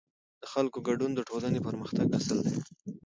[0.41, 2.55] د خلکو ګډون د ټولنې پرمختګ اصل دی